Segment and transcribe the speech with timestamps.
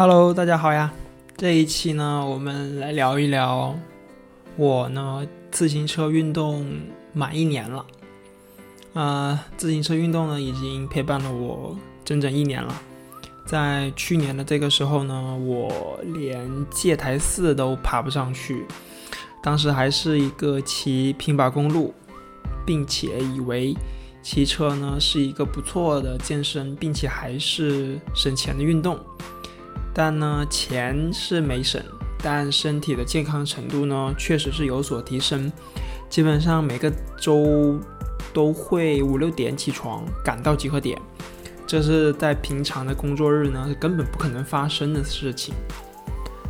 [0.00, 0.90] Hello，大家好呀！
[1.36, 3.78] 这一期呢，我们来聊一聊
[4.56, 6.66] 我呢自行车运动
[7.12, 7.84] 满一年了。
[8.94, 12.74] 呃，自行车运动呢已经陪伴了我整整一年了。
[13.44, 18.64] 在去年的这个时候呢，我连戒台寺都爬不上去，
[19.42, 21.92] 当时还是一个骑平把公路，
[22.64, 23.76] 并且以为
[24.22, 28.98] 骑车呢是一个不错的健身，并且还是省钱的运动。
[30.02, 31.78] 但呢，钱是没省，
[32.22, 35.52] 但身体的健康程度呢，确实是有所提升。
[36.08, 37.78] 基本上每个周
[38.32, 40.98] 都会五六点起床，赶到集合点，
[41.66, 45.54] 这是在平常的工作日呢，根本不可能发生的事情。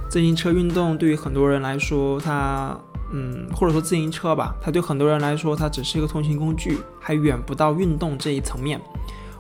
[0.09, 2.79] 自行车运动对于很多人来说，它，
[3.13, 8.81] 嗯，或者说自行车吧，它对很多人来说，它只是一个通勤工具，还远不到运动这一层面。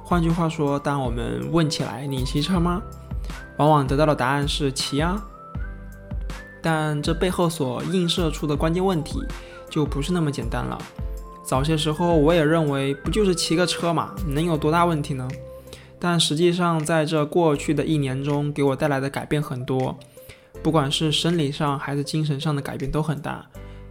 [0.03, 2.83] 换句话说，当我们问起来，你骑车吗？
[3.57, 5.23] 往往得到的答案是骑啊，
[6.63, 9.19] 但这背后所映射出的关键问题
[9.69, 10.79] 就不是那么简单了。
[11.45, 15.29] 早些时候我也认为不就是骑个车嘛，能有多大问题呢？
[15.99, 19.99] 但实际上在这过去的一年中，给我带来的改变很多，
[20.63, 23.45] 不管是生理上还是精神上的改变都很大。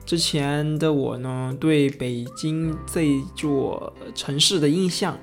[0.06, 5.16] 之前的我呢，对北京这座城市的印象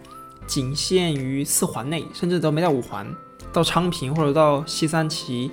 [0.46, 3.04] 仅限于四环内，甚至都没到五环。
[3.56, 5.50] 到昌平或者到西三旗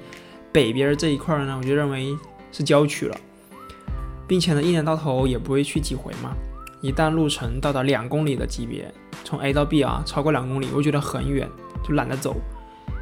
[0.52, 2.14] 北边这一块呢，我就认为
[2.52, 3.16] 是郊区了，
[4.28, 6.36] 并且呢，一年到头也不会去几回嘛。
[6.82, 11.50] 一旦路程到达两公里的级别，从 A 到 B 啊，超过两公里，我觉得很远，
[11.82, 12.36] 就懒得走。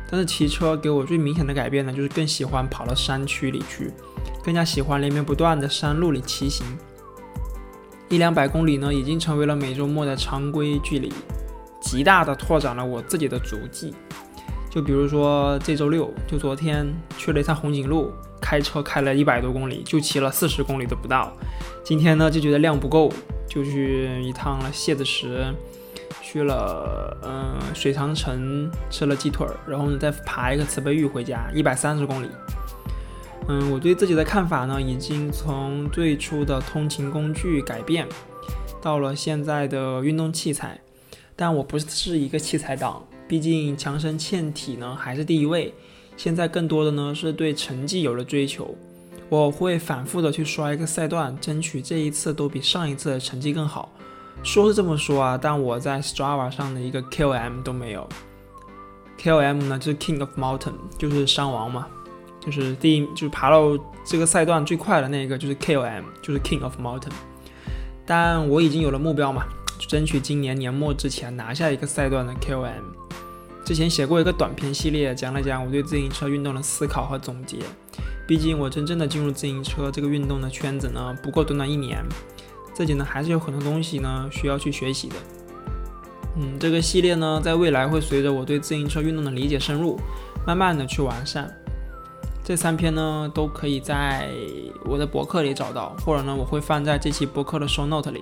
[0.07, 3.91] 但是骑车给我最明显的改变呢，就是更喜欢跑到山区里去，
[4.43, 6.63] 更加喜欢连绵不断的山路里骑行。
[8.07, 11.11] 一两百公里呢，已经成为了每周末的常规距离，
[11.81, 13.95] 极大的拓展了我自己的足迹。
[14.71, 21.33] 就比如说这周六，就昨天去了一趟红景路，开车开了一百多公里，就骑了四十公里都不到。
[21.83, 23.11] 今天呢就觉得量不够，
[23.45, 25.53] 就去一趟了蝎子石，
[26.21, 32.29] 去了嗯水长城吃了鸡腿儿，然后呢再爬一个慈悲峪回家，一百三十公里。
[33.49, 38.07] 嗯，我对自己的看法呢，已经从最初的通勤工具改变，
[38.81, 40.79] 到了现在的运动器材，
[41.35, 43.05] 但我不是一个器材党。
[43.31, 45.73] 毕竟强身健体呢还是第一位，
[46.17, 48.75] 现在更多的呢是对成绩有了追求，
[49.29, 53.89] 我会反复的去刷一个赛段，争取这一次都比上一次的成绩更好。
[54.43, 58.05] 说是这么说啊，但我在 Strava 上的一个 KOM 都没有。
[59.17, 61.87] KOM 呢就是 King of Mountain，就是山王嘛，
[62.41, 67.13] 就是第一就是爬到这个赛段最快的那个就是 KOM，就是 King of Mountain。
[68.05, 69.45] 但我已经有了目标嘛，
[69.87, 72.99] 争取今年年末之前拿下一个赛段的 KOM。
[73.63, 77.57] 之前写过一个短篇系列，讲了讲我对自行车运动的思考和总结。
[78.27, 82.03] 毕竟我真正的进入自行车这个运动的圈子呢，不过短短一年，
[82.73, 85.15] 自己呢还是有很多东西呢需要去学习的。
[86.37, 89.99] 嗯，这个系列呢，在未来会随着我对自行车运动的理解深入，
[90.47, 91.53] 慢慢的去完善。
[92.43, 94.29] 这三篇呢，都可以在
[94.85, 98.21] 我的博客里找到，或者呢，我会放在这期博客的 show note 里。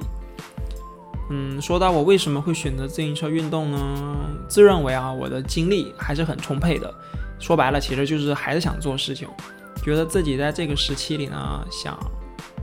[1.30, 4.18] 嗯，说到我为什么会选择自行车运动呢？
[4.48, 6.94] 自认为啊，我的精力还是很充沛的。
[7.40, 9.28] 说白了，其实就是还是想做事情，
[9.84, 11.98] 觉得自己在这个时期里呢，想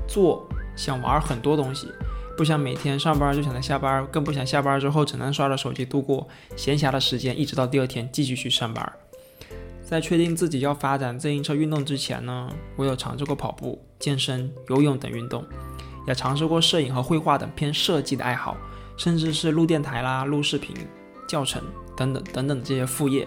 [0.08, 0.46] 做、
[0.76, 1.88] 想玩很多东西，
[2.36, 8.92] 不想每天上班就想着下班，更不想下班之后只能刷着手机度过闲暇的时间，一直到第二天继续去上班。
[9.82, 15.44] 在确定自己要发展自行车运动之前呢，我有尝试过跑步、健身、游泳等运动。
[16.06, 18.56] 也尝试过摄影和绘画等偏设计的爱好，
[18.96, 20.74] 甚至是录电台啦、录视频、
[21.28, 21.62] 教程
[21.96, 23.26] 等等等等这些副业。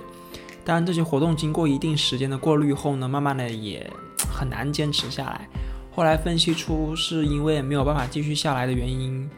[0.66, 3.92] 当然这些活动经过一定时间的过滤后呢，慢慢的也
[4.32, 5.48] 很难坚持下来。
[5.92, 9.30] 后来分析出是因为没有办法继续下来的原因，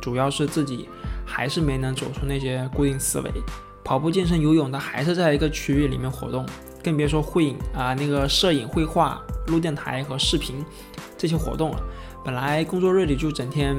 [0.00, 0.88] 主要是自己
[1.24, 3.30] 还是没能走出那些固定思维。
[3.84, 6.44] 跑步、健身、游泳的还是在一个区域里面活动，
[6.82, 10.62] 更别说会影啊、那个摄影、绘画、录电台和视频
[11.16, 11.82] 这些活动了。
[12.28, 13.74] 本来工作日里就整天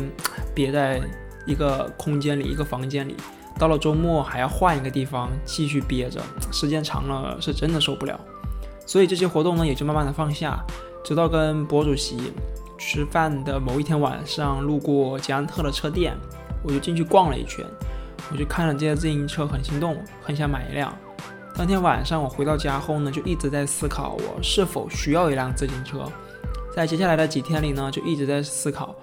[0.55, 0.99] 憋在
[1.45, 3.15] 一个空间里、一个房间里，
[3.59, 6.19] 到了周末还要换一个地方继续憋着，
[6.51, 8.19] 时间长了是真的受不了。
[8.87, 10.65] 所以这些活动呢也就慢慢的放下，
[11.03, 12.33] 直到跟博主席
[12.75, 16.17] 吃饭的某一天晚上，路过捷安特的车店，
[16.63, 17.63] 我就进去逛了一圈，
[18.31, 20.91] 我就看了这些自行车，很心动，很想买一辆。
[21.55, 26.11] 当天晚上我回到家后呢，就一直在思考我是否需要一辆自行车。
[26.75, 28.95] 在接下来的几天里呢，就一直在思考，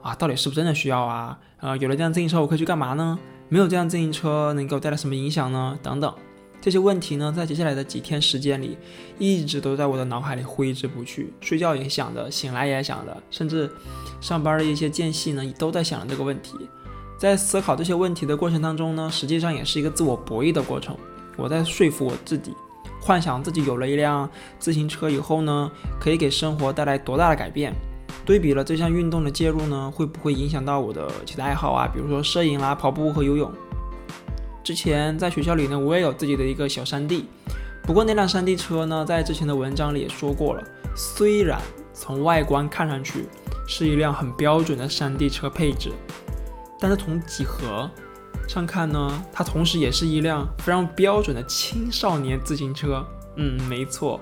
[0.00, 1.38] 啊，到底是不是真的需要啊？
[1.58, 3.18] 呃，有了这辆自行车，我可以去干嘛呢？
[3.48, 5.78] 没有这辆自行车，能给我带来什么影响呢？
[5.82, 6.12] 等等。
[6.60, 8.78] 这些问题呢，在接下来的几天时间里，
[9.18, 11.32] 一直都在我的脑海里挥之不去。
[11.40, 13.70] 睡觉也想着，醒来也想着，甚至
[14.20, 16.56] 上班的一些间隙呢，都在想着这个问题。
[17.18, 20.96] 在思考这些问题的过程当中呢，实际上也是一个自我博弈的过程。
[21.36, 22.52] 我在说服我自己，
[23.02, 25.68] 幻想自己有了一辆自行车以后呢，
[26.00, 27.74] 可以给生活带来多大的改变。
[28.24, 31.90] 对比了这项运动的介入呢，会不会影响到我的其他爱好啊？
[31.92, 33.50] 比如说摄影啦、跑步和游泳。
[34.62, 37.26] 之前在学校里呢，我也有自己的一个小山地，
[37.82, 40.62] 不过那辆山地车呢，在之前的文章里也说过了，
[40.94, 41.60] 虽然
[41.92, 43.26] 从外观看上去
[43.66, 45.90] 是一辆很标准的山地车配置，
[46.78, 47.90] 但是从几何
[48.48, 53.04] 上看呢，它同时也是一辆非常标准的青少年自行车。
[53.36, 54.20] 嗯，没错，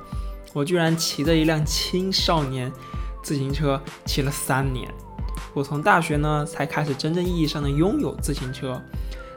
[0.52, 2.70] 我居然骑着一辆青少年
[3.22, 4.88] 自行车骑了三年，
[5.52, 8.80] 我从大学呢才开始真正意义上的拥有自行车。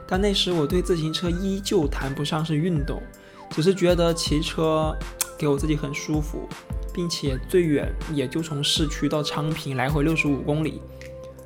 [0.06, 3.02] 但那时我对自行车依旧谈不上是运动，
[3.50, 4.96] 只是觉得骑车
[5.36, 6.46] 给我自己很舒服，
[6.92, 10.80] 并且最远也就从市区到昌平来回六十五公里，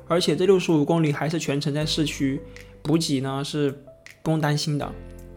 [0.07, 2.39] 而且这六十五公里还是全程在市区，
[2.81, 3.71] 补给呢是
[4.23, 4.91] 不用担心的。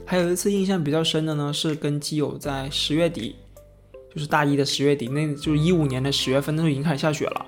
[0.05, 3.37] 还有一次印象比较深的呢，是跟基友在十月底，
[4.15, 7.47] 就是大一的十月底，那就是一五年的十月份，那时候已经开始下雪了。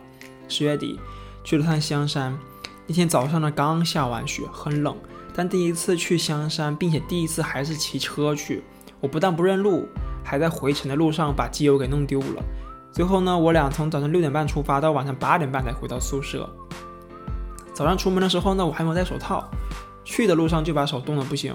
[0.49, 0.99] 十月底
[1.43, 2.39] 去了趟香山，
[2.87, 4.97] 那天早上呢刚下完雪，很冷。
[5.35, 8.63] 但第一次去香山，并且第一次还是骑车去，
[9.01, 9.89] 我不但不认路，
[10.23, 12.43] 还在回程的路上把机油给弄丢了。
[12.93, 16.49] 最后呢，我俩从早上六点半出发，到晚上八点半才回到宿舍。
[17.75, 19.45] 早上出门的时候呢，我还没有戴手套，
[20.05, 21.55] 去的路上就把手冻得不行。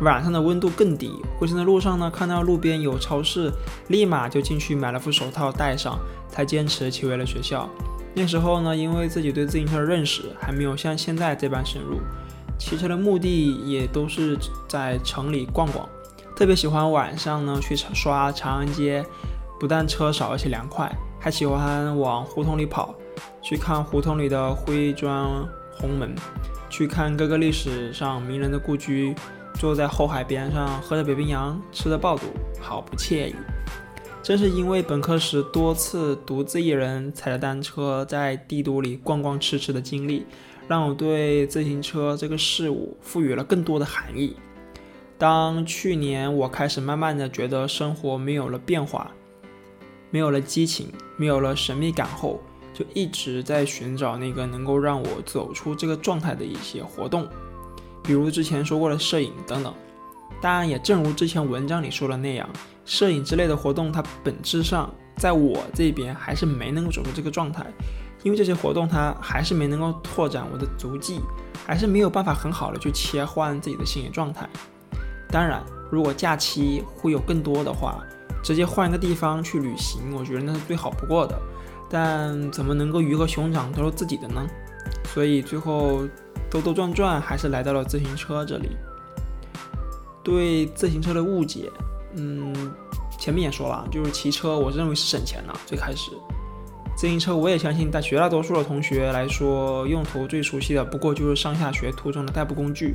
[0.00, 3.52] 晚上的温度更低，回程的路上呢，看到路边有超市，
[3.88, 7.68] 立马就进去买了副手套戴上，才坚持骑回了学校。
[8.14, 12.00] 那时候呢，因为自己对自行车的认识还没有像现在这般深入。
[12.58, 15.88] 骑车的目的也都是在城里逛逛，
[16.34, 19.04] 特别喜欢晚上呢去刷长安街，
[19.58, 22.94] 不但车少而且凉快，还喜欢往胡同里跑，
[23.42, 25.26] 去看胡同里的灰砖
[25.80, 26.14] 红门，
[26.68, 29.14] 去看各个历史上名人的故居，
[29.54, 32.26] 坐在后海边上喝着北冰洋，吃着爆肚，
[32.60, 33.34] 好不惬意。
[34.22, 40.26] 正是因为本科时多次独自一人踩着单车在帝都里逛逛吃吃的经历。
[40.68, 44.36] 让我对自行车这个事物赋予了更多的含义。
[45.18, 49.10] 当去年我开始慢慢的觉得生活没有了变化，
[50.10, 50.86] 没有了激情，
[51.16, 52.40] 没有了神秘感后，
[52.72, 57.28] 就一直在寻找那个能够让我走出这个状态的一些活动，
[58.02, 59.74] 比如之前说过的摄影等等。
[60.40, 62.48] 当然，也正如之前文章里说的那样，
[62.84, 67.66] 摄影之类的活动，它本质上在我这边还是没能够走出这个状态。
[68.22, 71.20] 因为这些活动，它还是没能够拓展我的足迹，
[71.66, 74.48] 还是没有办法很好的去切换自己的心理状态。
[75.30, 78.02] 当然，如果假期会有更多的话，
[78.42, 81.38] 直接换一个地方去旅行，我觉得那是最好不过的。
[81.90, 84.46] 但怎么能够鱼和熊掌都是自己的呢？
[85.12, 86.02] 所以最后
[86.48, 88.70] 兜兜转转，还是来到了自行车这里。
[90.22, 91.70] 对自行车的误解，
[92.14, 92.54] 嗯，
[93.18, 96.12] 前面也说了，就是骑车，我认为是省钱的，最开始。
[96.96, 102.94] 自行车，我也相信，在绝大多数的同学来说，用途最熟悉的不过就是上下学途中的代步工具。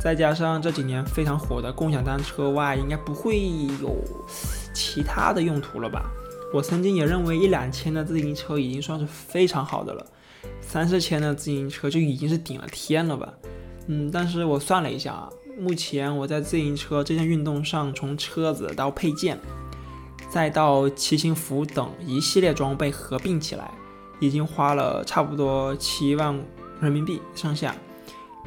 [0.00, 3.40] 再加上这几年非常火的共享单车外，应该不会
[3.80, 3.96] 有
[4.74, 6.10] 其他的用途了吧？
[6.54, 10.06] 我曾经也认为一两千的自行车已经算是非常好的了，
[10.60, 13.34] 三四千的自行车就已经是顶了天了吧？
[13.88, 19.36] 嗯，但是我算了一下啊，目前我在自行车这项运动上，从车子到配件。
[20.30, 23.72] 再到骑行服等一系列装备合并起来，
[24.20, 26.40] 已经花了差不多七万
[26.80, 27.74] 人民币上下，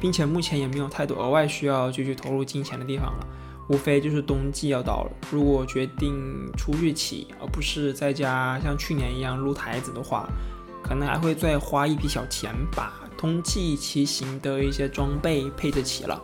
[0.00, 3.26] 并且目前也没有太多额外需要继续投入金钱的地方了。
[3.68, 10.28] 无非就是冬季要到了，如果决定出去骑，而不是在家像去年一样撸台子的话，
[10.82, 16.20] 可能还会再花一笔小钱把冬季骑行的一些装备配置齐了。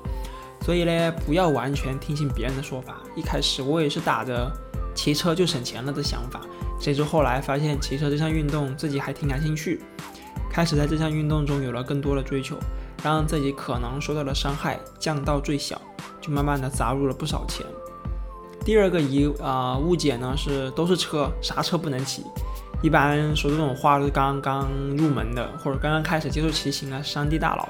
[0.62, 3.02] 所以呢，不要完全听信别人的说法。
[3.14, 4.50] 一开始我也是打着。
[4.96, 6.40] 骑车就省钱了的想法，
[6.78, 9.80] 谁知后来发现骑车这项运动自己还挺感兴趣，
[10.48, 12.56] 开始在这项运动中有了更多的追求，
[13.02, 15.82] 让自己可能受到的伤害降到最小，
[16.24, 17.66] 就慢慢的砸入了不少钱。
[18.64, 22.22] 第二个疑啊误解呢是都是车，啥车不能骑？
[22.80, 27.68] 一般说这种话都是刚刚入门的或者刚刚开始接触骑行的山地大佬。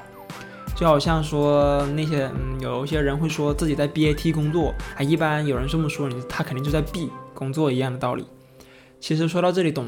[0.77, 8.25] 就好像说那些嗯，有一些人会说自己在 BAT 工作，啊，一般有人这么说你，他肯定就在 B 工作一样的道理。
[8.99, 9.87] 其实说到这里懂，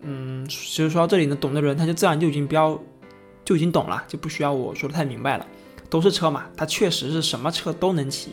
[0.00, 2.76] 嗯，其实说到这里呢，懂的人他就自然就已经比较
[3.44, 5.46] 就已经懂了，就不需要我说的太明白了。
[5.94, 8.32] 都是车嘛，它确实是什么车都能骑，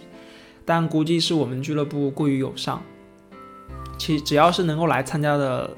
[0.66, 2.82] 但估计是我们俱乐部过于友善，
[4.00, 5.70] 其只要是能够来参加的，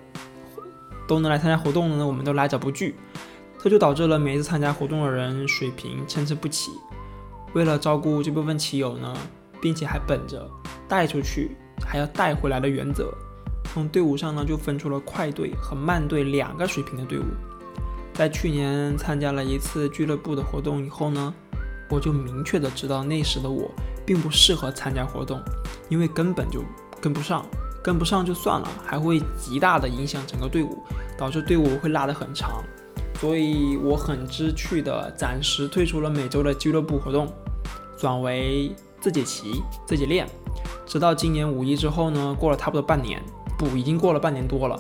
[1.06, 2.96] 都能来参加活动的呢，我们都来者不拒，
[3.62, 6.72] 这就导致了每一次参加活动的人水平参差不齐。
[7.52, 9.14] 为了照顾这部分骑友呢，
[9.62, 10.50] 并且还本着
[10.88, 11.52] 带出去
[11.86, 13.14] 还要带回来的原则，
[13.66, 17.26] 从队伍上呢就分出了快队和慢队两个水平的队伍。
[18.14, 21.34] 在去年参加了一次俱乐部的活动以后呢，
[21.94, 23.70] 我就明确的知道那时的我
[24.04, 25.40] 并不适合参加活动，
[25.90, 26.64] 因为根本就
[27.00, 27.46] 跟不上，
[27.84, 30.80] 跟不上就算了，还会极大的影响整个队伍，
[31.18, 32.64] 导致队伍会拉得很长。
[33.20, 37.32] 所以我很知趣的暂时退出了每周的俱乐部活动，
[37.96, 40.28] 转为自己骑自己练，
[40.86, 43.22] 直到今年五一之后呢，过了差不多半年，
[43.58, 44.80] 不，已经过了半年多了。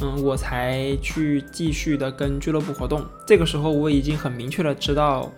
[0.00, 3.04] 嗯，我才去继续的跟俱乐部活动。
[3.26, 5.28] 这个时候我已经很明确的知道，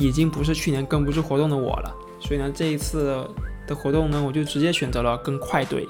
[0.00, 1.94] 已经不是去年跟不住活动的我了。
[2.18, 3.24] 所以呢，这一次
[3.68, 5.86] 的活动呢，我就直接选择了跟快队。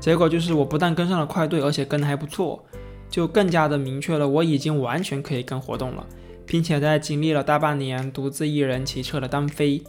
[0.00, 2.64] 结果就是我不但跟上了快队，而且跟的还不错，
[3.08, 6.06] 就更加的明确了我已经完全可以跟活动了，
[6.44, 9.82] 并且在经历了大半年独自一人骑车的单飞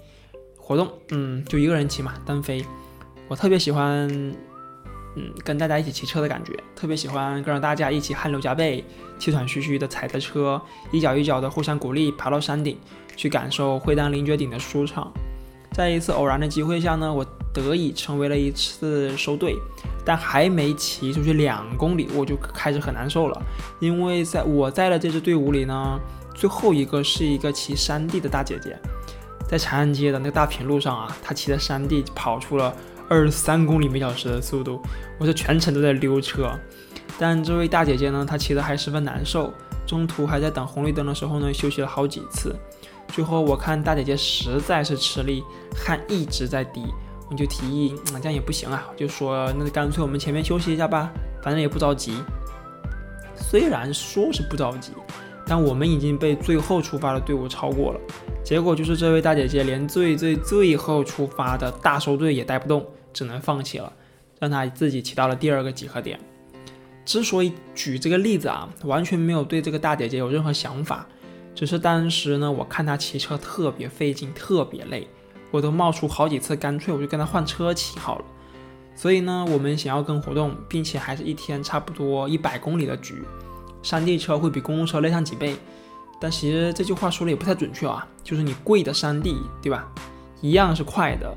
[0.55, 2.63] 活动，嗯，就一个人骑嘛，单飞，
[3.27, 4.07] 我特别喜欢。
[5.19, 8.85] 嗯，跟大家一起骑车的感觉，特别喜欢跟着大家一起汗流浃背、
[9.17, 10.61] 气喘吁吁的踩着车，
[10.91, 12.77] 一脚一脚的互相鼓励，爬到山顶
[13.17, 15.11] 去感受会当凌绝顶的舒畅。
[15.73, 19.55] 在一次偶然的机会下呢，我得以成为了一次收队，
[20.05, 23.41] 但还没骑出去两公里，我就开始很难受了，
[23.81, 25.99] 因为在我在的这支队伍里呢，
[26.33, 28.77] 最后一个是一个骑山地的大姐姐，
[29.47, 32.73] 在长安街的那个大平路上啊，她骑着山地跑出了。
[33.09, 34.81] 二十三公里每小时的速度，
[35.17, 36.51] 我是全程都在溜车。
[37.17, 39.53] 但这位大姐姐呢，她骑的还十分难受，
[39.85, 42.53] 中途还在等红绿灯的时候呢，休息了好几次。
[43.07, 45.43] 最后我看大姐姐实在是吃力，
[45.75, 46.83] 汗一直在滴，
[47.29, 51.11] 我就提议，这样也不行啊，就说那干脆我们前面休息一下吧，
[51.41, 52.17] 反正也不着急。
[53.35, 54.91] 虽然说是不着急，
[55.45, 57.99] 但我们已经被最后出发的队伍超过了。
[58.43, 62.85] 结果就是这位大姐姐连最最最后出发的大收队也带不动。
[63.13, 63.91] 只能放弃了，
[64.37, 66.19] 让她自己骑到了第二个集合点。
[67.03, 71.07] 之所以举这个例子啊，完全没有对这个大姐姐有任何想法，
[71.57, 75.07] 只是当时呢，我看他骑车特别费劲，特别累，
[75.49, 78.25] 我都冒出好几次，干脆我就跟他换车骑好了。
[78.95, 83.23] 所以呢，我们想要跟活动，并且还是一天差不多一百公里的局，
[83.81, 85.55] 山地车会比公路车累上几倍。
[86.21, 89.91] 但其实这句话说的也不太准确啊，就是你贵的山地，对吧？
[90.41, 91.35] 一样是快的。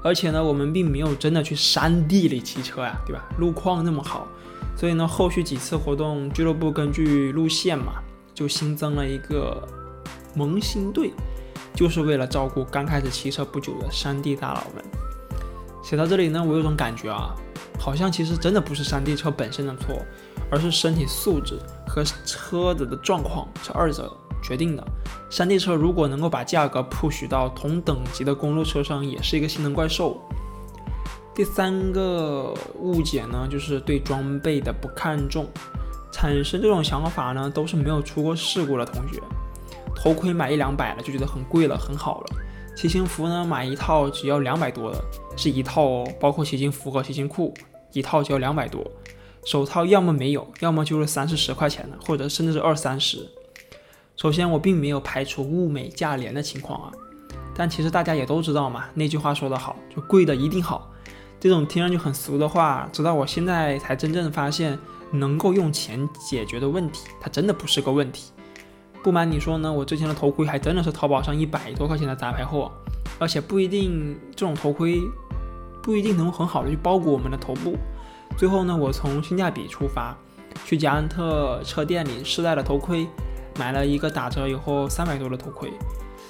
[0.00, 3.24] 而且呢，我们并没有真的去山地里骑车呀，对吧？
[3.36, 4.28] 路况那么好，
[4.76, 7.94] 所以呢，后续几次活动，俱乐部根据路线嘛，
[8.36, 9.66] 就新增了一个
[10.34, 11.10] 萌新队，
[11.74, 14.84] 就是为了照顾刚开始骑车不久的山地大佬们。
[15.82, 17.34] 写到这里呢，我有种感觉啊，
[17.80, 20.02] 好像其实真的不是山地车本身的错，
[20.50, 24.14] 而是身体素质和车子的状况这二者。
[24.42, 24.86] 决定的，
[25.28, 30.20] 山地车如果能够把价格 push 到同等级的公路车上，也是一个性能怪兽。
[31.34, 35.48] 第三个误解呢，就是对装备的不看重。
[36.16, 39.20] 产生这种想法呢，都是没有出过事故的同学。
[39.94, 42.26] 头盔买一两百了就觉得很贵了，很好了。
[42.74, 44.98] 骑行服呢，买一套只要两百多的，
[45.36, 47.52] 是一套哦，包括骑行服和骑行裤，
[47.92, 48.82] 一套就要两百多。
[49.44, 53.28] 手套要么没有，要么就是三四十块钱的，或者甚至是二三十。
[54.16, 56.90] 首先，我并没有排除物美价廉的情况啊，
[57.54, 60.90] 但其实大家也都知道嘛，那句话说得好，就贵的一定好。
[61.38, 64.78] 这种听上去很俗的话，直到我现在才真正发现，
[65.10, 68.32] 能够用钱解决的问题，它真的不是个问题。
[69.02, 72.70] 不瞒你说呢，我之前的头盔还真的是淘宝上一百多块钱的杂牌货，
[73.18, 75.00] 而且不一定这种头盔
[75.82, 77.76] 不一定能很好的去包裹我们的头部。
[78.36, 80.16] 最后呢，我从性价比出发，
[80.64, 83.06] 去捷安特车店里试戴了头盔。
[83.58, 85.72] 买了一个打折以后三百多的头盔，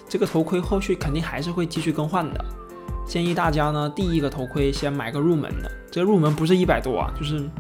[0.08, 2.44] 这个头盔后续肯定还是会继续更换的。
[3.04, 7.50] 建议大家呢，第一个头盔先买个入门的，这个入门不是一百多啊，就是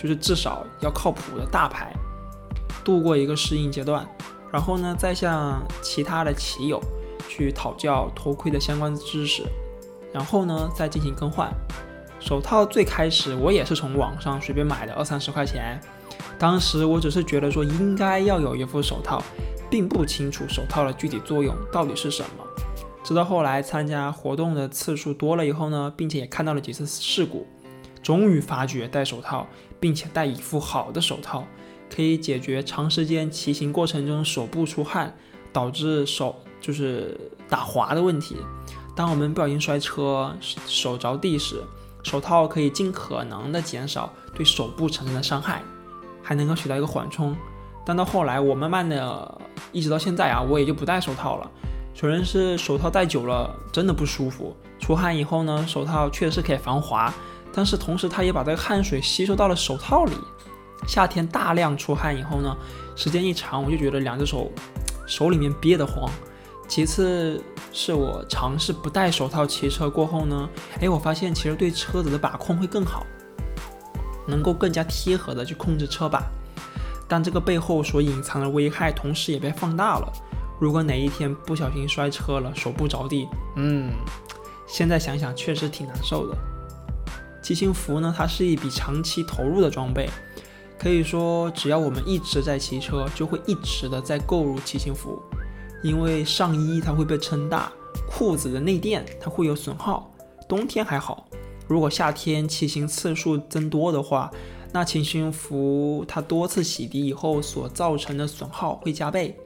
[0.00, 1.92] 就是至少要靠谱的大牌，
[2.82, 4.08] 度过一个适应阶段，
[4.50, 6.80] 然后呢再向其他的骑友
[7.28, 9.42] 去讨教头盔的相关知识，
[10.10, 11.52] 然后呢再进行更换。
[12.18, 15.78] 手套最开始我也是从网上随便买的，二三十块钱。
[16.38, 19.22] 当时我只是觉得说应该要有一副手套，
[19.68, 22.44] 并不清楚手套的具体作用到底是什么。
[23.04, 27.46] 直到后来参加活动的次数多了以后呢，并且也看到了几次事故，
[28.02, 29.46] 终于发觉戴手套，
[29.80, 31.44] 并且戴一副好的手套，
[31.92, 35.16] 可以解决长时间骑行过程中手部出汗
[35.52, 37.18] 导致手就是
[37.48, 38.36] 打滑的问题。
[38.94, 41.62] 当我们不小心摔车、手着地时，
[42.02, 45.62] 手套可以尽可能的减少对手部产生的伤害，
[46.22, 47.34] 还能够起到一个缓冲。
[47.86, 49.40] 但到后来，我慢慢的，
[49.72, 51.50] 一直到现在啊，我也就不戴手套了。
[51.94, 57.12] 首先是手套戴久了真的不舒服，出汗以后呢，手套确实可以防滑，
[57.52, 60.12] 但是同时它也把这个汗水吸收到了手套里。
[60.86, 62.56] 夏天大量出汗以后呢，
[62.96, 64.50] 时间一长，我就觉得两只手
[65.06, 66.10] 手里面憋得慌。
[66.66, 67.42] 其次
[67.72, 70.48] 是我尝试不戴手套骑车过后呢，
[70.80, 73.04] 哎，我发现其实对车子的把控会更好，
[74.26, 76.22] 能够更加贴合的去控制车把。
[77.06, 80.10] 但这个背后所隐藏的危害，同时也被放大了。
[80.60, 83.92] 如果哪一天不小心摔车了，手部着地，嗯，
[84.66, 86.38] 现在想想确实挺难受的。
[87.42, 90.08] 骑行服呢，它是一笔长期投入的装备，
[90.78, 95.20] 可以说只要我们一直在骑车，就会一直的在购入骑行服。
[95.82, 97.72] 因为上衣它会被撑大，
[98.08, 100.12] 裤子的内垫它会有损耗。
[100.48, 101.26] 冬天还好，
[101.66, 104.30] 如果夏天骑行次数增多的话。
[104.72, 109.36] 那骑行服它多次洗涤以后所造成的损耗会加倍。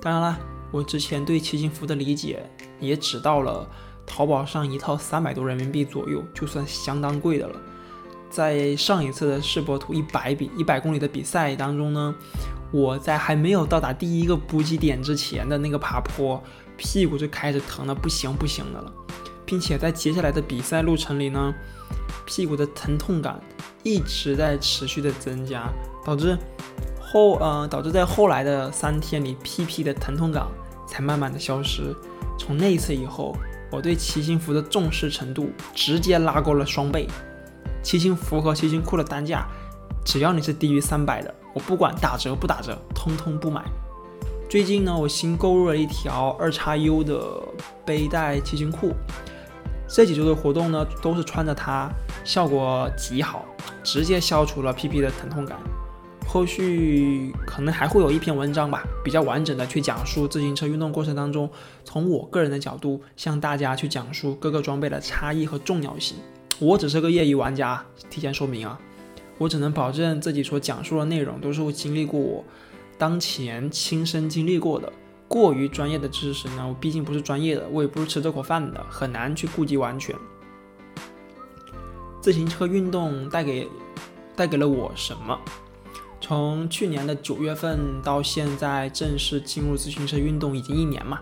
[0.00, 0.38] 当然了，
[0.72, 2.42] 我之前对骑行服的理解
[2.80, 3.68] 也只到了
[4.06, 7.56] 淘宝上一套三百多人民币左右，就算相当贵的了。
[8.30, 12.14] 在上一次的世博图一百比一百公里的比赛当中呢，
[12.70, 16.42] 我在还没有到达第一个补给点之前的那个爬坡，
[16.76, 18.92] 屁股就开始疼的不行不行的了，
[19.44, 21.54] 并且在接下来的比赛路程里呢，
[22.24, 23.40] 屁股的疼痛感。
[23.84, 25.68] 一直在持续的增加，
[26.04, 26.38] 导致
[27.00, 30.46] 后呃导致在后来的三天里，屁屁的疼痛感
[30.86, 31.92] 才慢慢的消失。
[32.38, 33.36] 从那一次以后，
[33.72, 37.08] 我对骑行服的重视程度直接拉高了双倍。
[37.82, 39.48] 骑行服和骑行裤的单价，
[40.04, 43.64] 只要你是低于三百的，我不管打折不打折，通通不买。
[44.48, 47.40] 最近呢，我新购入了一条二叉 U 的
[47.84, 48.92] 背带骑行裤，
[49.88, 51.90] 这几周的活动呢，都是穿着它，
[52.24, 53.46] 效果极好。
[53.82, 55.58] 直接消除了屁屁的疼痛感。
[56.32, 61.50] 后续可能还会有一篇文章吧，比较完整的去讲述自行车运动过程当中，
[61.84, 66.16] 从我个人的角度向大家去讲述各个装备的差异和重要性。
[66.58, 68.80] 我只是个业余玩家，提前说明啊，
[69.36, 72.42] 我只能保证自己所讲述的内容都是我经历过、我
[72.96, 74.90] 当前亲身经历过的。
[75.28, 80.16] 过于专业的知识呢，我毕竟不是专业的，我也不是吃这口饭的，很难去顾及完全。
[82.22, 83.68] 自行车运动带给
[84.34, 85.38] 带给了我什么？
[86.22, 91.18] 从去年的九月份到现在正式进入自行车运动已经一年嘛，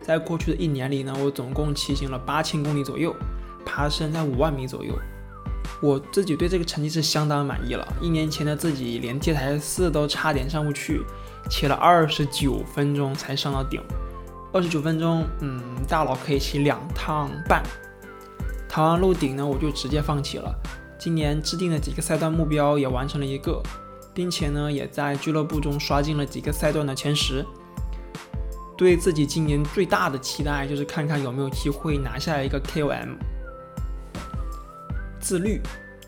[0.00, 3.14] 在过去的一年里呢，我总共骑行了八千公里左右，
[3.66, 4.98] 爬升在五万米左右。
[5.82, 7.86] 我自己对这个成绩是相当满意了。
[8.00, 11.02] 一年前的自己连阶台四都差点上不去，
[11.50, 13.80] 骑了二十九分钟才上到顶。
[14.52, 17.62] 二十九分钟，嗯，大佬可以骑两趟半。
[18.68, 20.54] 爬完路顶呢，我就直接放弃了。
[20.98, 23.62] 今年制定的几个赛段目标也完成了一个，
[24.14, 27.44] 并且呢，也在俱乐部中刷进了几个赛段的前十。
[28.76, 33.10] 对自己今年最大的期待就是看看有没有机会拿下一个 KOM。
[35.20, 35.60] 自律，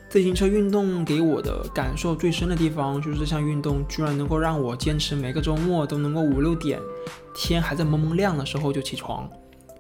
[0.09, 6.81] 自行车运动给我的感受最深的地方就是这项运动居然能够让我坚持每个周末都能够五六点，
[7.35, 9.31] 天还在蒙蒙亮的时候就起床。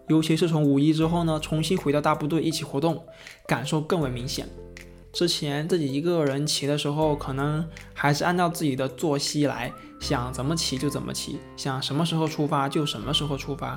[0.08, 3.02] 尤其是从五一之后呢，重新回到大部队一起活动，
[3.46, 4.46] 感受更为明显。
[5.12, 9.70] 之前自己一个人骑的时候，可能还是按照自己的作息来，
[10.00, 13.74] 想怎么骑就怎么骑，想什么时候出发就什么时候出发。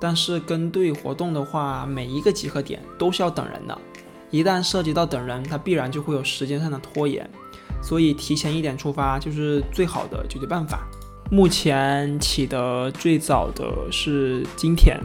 [0.00, 3.78] 但是跟队活动的话，每一个集合点都是要等人的，
[4.30, 7.28] 一旦涉及到等人，它必然就会有时间上的拖延，
[7.82, 10.88] 所以提前一点出发就是最好的解决办法。
[11.30, 14.98] 目前起的最早的是今天。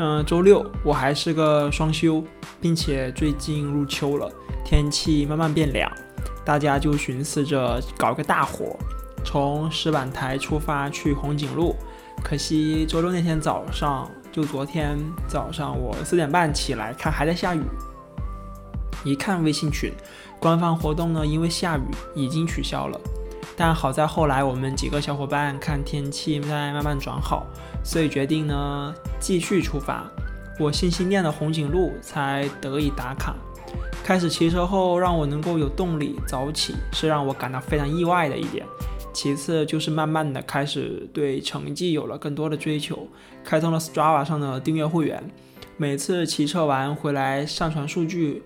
[0.00, 2.22] 嗯，周六我还是个双休，
[2.60, 4.30] 并且最近入秋了，
[4.64, 5.90] 天气慢慢变凉，
[6.44, 8.76] 大家就寻思着搞个大活，
[9.24, 11.74] 从石板台出发去红景路。
[12.22, 17.62] 可惜周六那天早上，就昨天早上我四点半起来看还在下雨，
[19.04, 19.92] 一看微信群，
[20.38, 21.82] 官方活动呢因为下雨
[22.14, 23.00] 已经取消了。
[23.60, 27.44] 但好在后来我们几个小伙伴看天气在慢慢转好，
[27.82, 30.08] 所以决定呢继续出发。
[30.60, 33.34] 我心心念的红景路才得以打卡。
[34.04, 38.64] 开始骑车后，让我能够有动力早起，是让我感到非常意外的一点。
[39.12, 43.08] 其次就是慢慢的开始对成绩有了更多的追求，
[43.42, 45.20] 开通了 Strava 上的订阅会员，
[45.76, 48.44] 每次骑车完回来上传数据。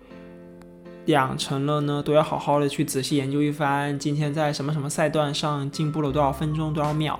[1.06, 7.18] 养成了呢，都要好好的去仔细研究一番，今天在什么什么赛段上进步了多少分钟多少秒。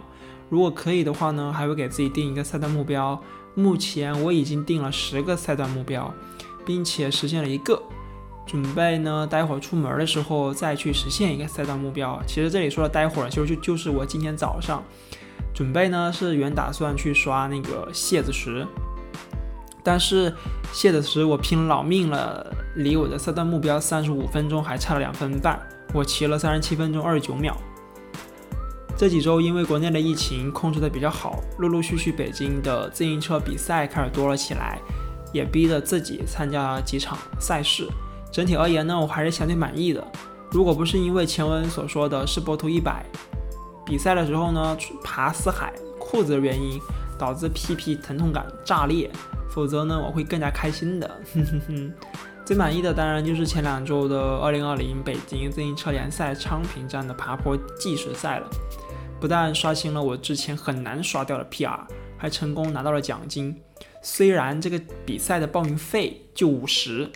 [0.48, 3.20] 如果可以的话呢，还会给自己定一个赛段目标，
[3.54, 6.12] 目前我已经定了十个赛段目标，
[6.64, 7.82] 并且实现了一个，
[8.46, 12.22] 准备呢待会儿出门的时候再去实现一个赛段目标。
[12.26, 14.82] 其实这里说的待会儿，其实就就是我今天早上
[15.54, 18.66] 准备呢是原打算去刷那个蟹子石，
[19.82, 20.32] 但是
[20.72, 25.60] 蝎子石我拼老命了，离我的赛段目标三十五分钟还差了两分半，
[25.92, 27.56] 我骑了三十七分钟二十九秒。
[28.96, 34.78] 这几周因为国内的疫情控制的比较好，陆陆续续北京的自行车比赛开始多了起来，
[35.32, 37.88] 也逼着自己参加了几场赛事。
[38.30, 40.06] 整体而言呢，我还是相对满意的。
[40.52, 43.04] 如果不是因为前文所说的世博图一百
[43.84, 46.78] 比赛的时候呢爬四海裤子的原因
[47.18, 49.10] 导致屁屁疼痛感炸裂，
[49.52, 51.20] 否则呢我会更加开心的。
[51.34, 51.92] 哼哼哼。
[52.44, 58.50] 最满意的当然就是前两周的2020北京自行车联赛昌平站的爬坡计时赛了。
[59.20, 61.78] 不但刷新了我之前很难刷掉的 PR，
[62.18, 63.56] 还成功拿到了奖金。
[64.02, 67.08] 虽然这个比赛的报名费就五十，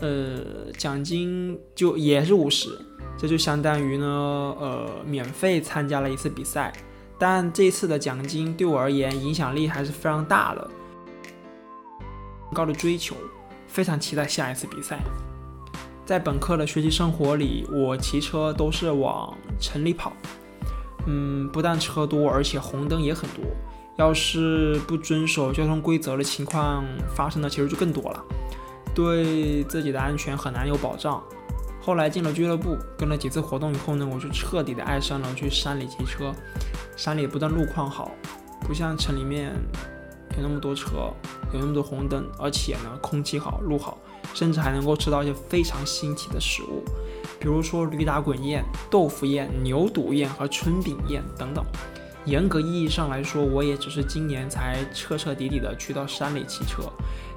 [0.00, 2.78] 呃，奖金就也是五十，
[3.16, 6.70] 这就相当于呢，呃，免费参加了一次比赛。
[7.18, 10.70] 但这次的奖金对我而言影响力还是非常大的，
[12.52, 13.16] 高的追求，
[13.66, 14.98] 非常期待下一次比赛。
[16.04, 20.12] 在本科的学习生活里，我骑车都是往城里跑。
[21.06, 23.44] 嗯，不但车多，而且红灯也很多。
[23.96, 26.84] 要是不遵守交通规则的情况
[27.14, 28.24] 发生的其实就更多了，
[28.94, 31.22] 对自己的安全很难有保障。
[31.80, 36.32] 后来进了俱乐部，跟了几次活动以后呢，我就彻底的爱上了去山里骑车。
[36.96, 38.10] 山里不但路况好，
[38.60, 39.52] 不像城里面
[40.36, 41.12] 有那么多车，
[41.52, 43.98] 有那么多红灯，而且呢空气好，路好，
[44.34, 46.82] 甚至还能够吃到一些非常新奇的食物。
[47.38, 51.64] 比如说驴打滚宴、豆腐宴、牛肚宴和春饼宴等等。
[52.24, 56.84] 严格意义上来说，我也只是今年才彻彻底底的去到山里骑车。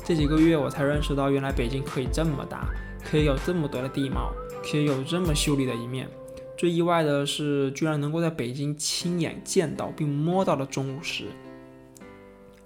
[0.03, 2.67] 这几个月，我才认识到原来北京可以这么大，
[3.03, 4.31] 可以有这么多的地貌，
[4.61, 6.07] 可以有这么秀丽的一面。
[6.55, 11.25] 最意外的是，居然能够在北京亲眼见到并摸到了钟乳石。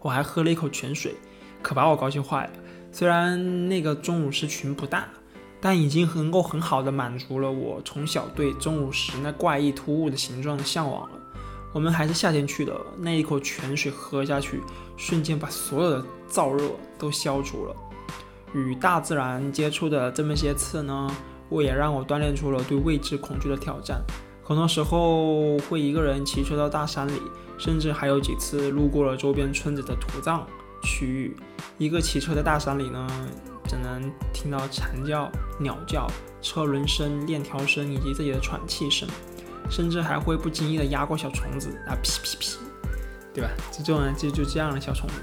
[0.01, 1.15] 我还喝了一口泉水，
[1.61, 2.51] 可把我高兴坏了。
[2.91, 5.07] 虽然那个钟乳石群不大。
[5.61, 11.19] 但已经能够很好的满足了我从小对钟乳石那怪异突兀的形状的向往了。
[11.73, 14.61] 我们还是夏天去的，那一口泉水喝下去，
[14.95, 17.75] 瞬间把所有的燥热都消除了。
[18.53, 21.13] 与大自然接触的这么些次呢，
[21.49, 24.01] 我也让我锻炼出了对未知恐惧的挑战。
[24.41, 27.21] 很多时候会一个人骑车到大山里，
[27.59, 30.47] 甚至还有几次路过了周边村子的土葬
[30.81, 31.37] 区域。
[31.77, 33.07] 一个骑车的大山里呢。
[33.69, 36.07] 只能听到蝉叫、鸟叫、
[36.41, 39.07] 车轮声、链条声以及自己的喘气声，
[39.69, 42.57] 甚至还会不经意的压过小虫子啊，噼噼噼，
[43.31, 43.49] 对吧？
[43.71, 45.13] 这种人就就这样的小虫子，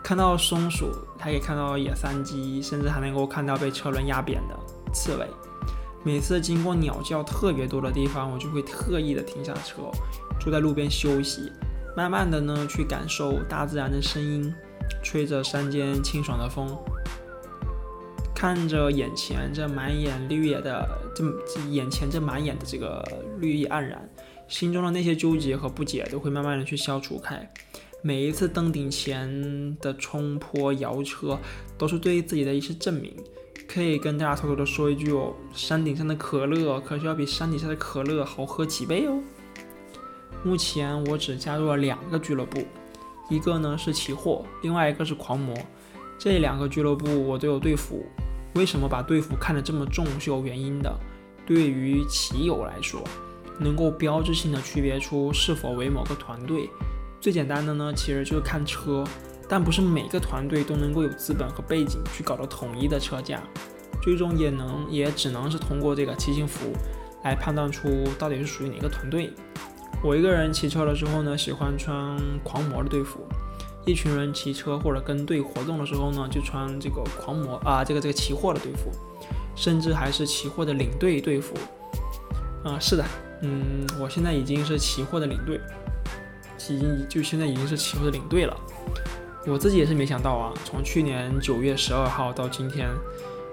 [0.00, 4.56] 看到松鼠，还可以看到野山鸡，甚至还能够看到被车轮压扁的
[4.94, 5.26] 刺猬。
[6.04, 9.82] 每次经过鸟叫特别多的地方，我就会特意的停下车，
[10.38, 11.52] 坐在路边休息，
[11.96, 14.54] 慢慢的呢去感受大自然的声音，
[15.02, 16.76] 吹着山间清爽的风。
[18.34, 23.02] 看着眼前这满眼绿野的，这眼前这满眼的这个
[23.38, 24.08] 绿意盎然，
[24.46, 27.48] 心中的那些纠结和不解都会慢慢的去消除开。
[28.02, 31.38] 每一次登顶前的冲坡摇车，
[31.78, 33.16] 都是对自己的一次证明。
[33.66, 39.18] 可以跟大家偷偷的说一句哦，山顶上的可乐可是要比山底下的可乐好喝几倍哦。
[40.42, 42.64] 目前我只加入了两个俱乐部，
[43.28, 45.56] 一个呢是期货，另外一个是狂魔。
[46.18, 48.04] 这两个俱乐部我都有队服。
[48.54, 50.94] 为什么把队服看得这么重是有原因的。
[51.44, 53.02] 对于骑友来说，
[53.58, 56.70] 能够标志性的区别出是否为某个团队，
[57.20, 59.04] 最简单的呢，其实就是看车。
[59.48, 63.40] 但不是每个团队都能够有资本和背景去搞到统一的车架，
[64.02, 66.72] 最终也能也只能是通过这个骑行服
[67.22, 69.30] 来判断出到底是属于哪个团队。
[70.02, 73.20] 我一个人骑车的时候呢，喜欢穿狂魔的队服。
[73.84, 78.90] 一群人骑车或者跟队活动的时候呢，就穿这个狂魔啊，这个这个骑货的队服，
[79.54, 81.54] 甚至还是骑货的领队队服。
[82.64, 83.04] 啊，是的，
[83.42, 85.60] 嗯，我现在已经是骑货的领队，
[86.68, 88.56] 已经就现在已经是骑货的领队了。
[89.46, 92.88] 我自己也是没想到啊，从去年九月十二号到今天，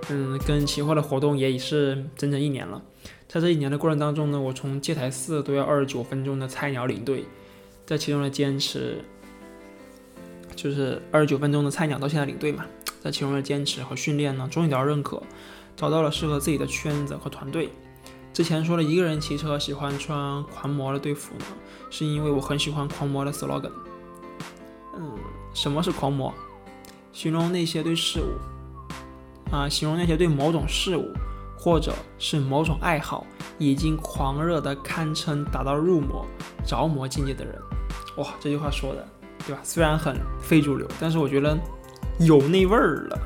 [0.09, 2.81] 嗯，跟骑货的活动也已是整整一年了。
[3.33, 7.25] 在这一年的过程当中呢，我从戒台寺都要二十九分钟的菜鸟领队，
[7.83, 9.03] 在其中的坚持。
[10.55, 12.63] 就是二十九分钟的菜鸟到现在领队嘛，
[13.01, 15.19] 在其中的坚持和训练呢，终于得到认可，
[15.75, 17.69] 找到了适合自己的圈子和团队。
[18.31, 21.45] 之前说了一个人骑车喜欢穿狂魔的队服呢，
[21.89, 23.71] 是因为我很喜欢狂魔的 slogan。
[24.95, 25.11] 嗯，
[25.55, 26.31] 什么是狂魔？
[27.11, 31.11] 形容那些对事物啊，形容那些对某种事物
[31.63, 33.25] 或者是某种爱好
[33.57, 36.25] 已经狂热的堪称达到入魔、
[36.65, 37.55] 着魔境界的人。
[38.17, 39.07] 哇，这句话说的，
[39.47, 39.61] 对吧？
[39.63, 41.57] 虽然很非主流，但是我觉得
[42.19, 43.17] 有那味儿了。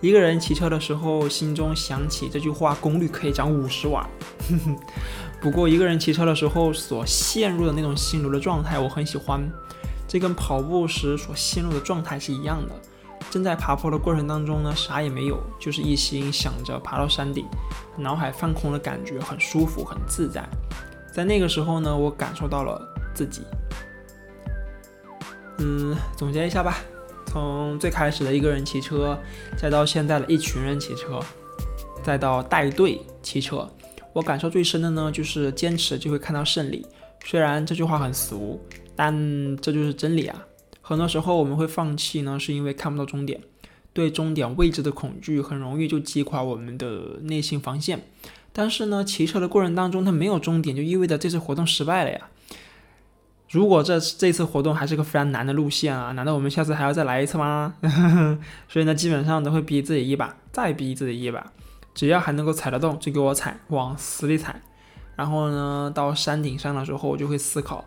[0.00, 4.08] 一个人骑车的时候，心中想起这句话，功率可以涨五十瓦。
[5.42, 9.46] 不过，一个人骑车的时候所陷入的那种心流的状态，我很喜欢。
[10.08, 12.74] 这跟跑步时所陷入的状态是一样的。
[13.34, 17.44] 正在爬坡的过程当中呢，啥也没有，就是一心想着爬到山顶，
[17.96, 20.48] 脑海放空的感觉很舒服，很自在。
[21.12, 22.80] 在那个时候呢，我感受到了
[23.12, 23.42] 自己。
[25.58, 26.76] 嗯，总结一下吧。
[27.26, 29.18] 从最开始的一个人骑车，
[29.56, 31.18] 再到现在的一群人骑车，
[32.04, 33.68] 再到带队骑车，
[34.12, 36.86] 我感受最深的呢，就是坚持就会看到胜利。
[37.24, 38.60] 虽然这句话很俗，
[38.94, 39.12] 但
[39.56, 40.40] 这就是真理啊。
[40.86, 43.40] 很多时候我们会放弃呢，是因为看不到终点，
[43.94, 48.06] 对终点未知的恐惧很容易就击垮我们的内心防线。
[48.52, 52.28] 但是呢，骑车的过程当中，它没有终点，就意味着这次活动失败了呀。
[53.48, 57.76] 如果这这次活动还是个非常难的路线啊，难道我们下次还要再来一次吗？
[58.68, 61.50] 所以呢，基本上都会逼自己一把，再逼自己一把，
[61.94, 64.60] 只要还能够踩得动，就给我踩，往死里踩。
[65.16, 67.84] 然后呢，到山顶上的时候，我就会思考，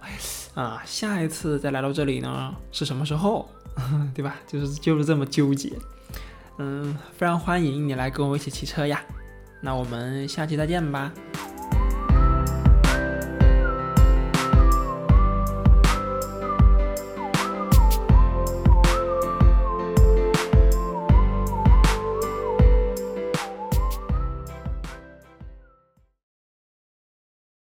[0.54, 3.50] 啊，下一次再来到这里呢是什么时候，
[4.16, 4.36] 对吧？
[4.48, 5.74] 就是就是这么纠结。
[6.60, 9.02] 嗯，非常欢迎你来跟我一起骑车呀。
[9.62, 11.12] 那我们下期再见吧。